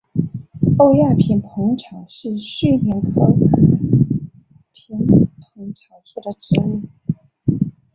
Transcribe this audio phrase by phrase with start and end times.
[0.79, 3.21] 欧亚萍蓬草是睡莲科
[4.73, 4.97] 萍
[5.39, 6.81] 蓬草属的植物。